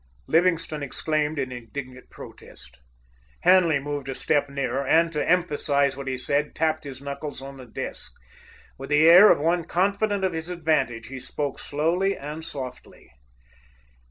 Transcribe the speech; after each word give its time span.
Livingstone 0.27 0.81
exclaimed 0.81 1.37
in 1.37 1.51
indignant 1.51 2.09
protest. 2.09 2.79
Hanley 3.43 3.77
moved 3.77 4.09
a 4.09 4.15
step 4.15 4.49
nearer 4.49 4.83
and, 4.83 5.11
to 5.11 5.29
emphasize 5.29 5.95
what 5.95 6.07
he 6.07 6.17
said, 6.17 6.55
tapped 6.55 6.85
his 6.85 7.03
knuckles 7.03 7.39
on 7.39 7.57
the 7.57 7.67
desk. 7.67 8.11
With 8.79 8.89
the 8.89 9.07
air 9.07 9.29
of 9.31 9.39
one 9.39 9.63
confident 9.63 10.23
of 10.23 10.33
his 10.33 10.49
advantage, 10.49 11.09
he 11.09 11.19
spoke 11.19 11.59
slowly 11.59 12.17
and 12.17 12.43
softly. 12.43 13.11